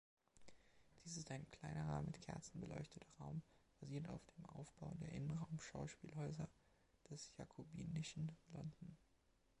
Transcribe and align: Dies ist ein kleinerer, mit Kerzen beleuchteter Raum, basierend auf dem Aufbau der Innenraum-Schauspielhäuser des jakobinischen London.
Dies 1.05 1.15
ist 1.15 1.29
ein 1.29 1.45
kleinerer, 1.51 2.01
mit 2.01 2.19
Kerzen 2.21 2.59
beleuchteter 2.59 3.05
Raum, 3.19 3.43
basierend 3.79 4.09
auf 4.09 4.25
dem 4.35 4.47
Aufbau 4.47 4.95
der 4.99 5.11
Innenraum-Schauspielhäuser 5.11 6.49
des 7.11 7.31
jakobinischen 7.37 8.35
London. 8.51 8.97